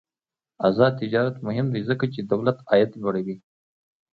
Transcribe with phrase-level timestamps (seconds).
[0.67, 3.35] آزاد تجارت مهم دی ځکه چې دولت عاید لوړوي.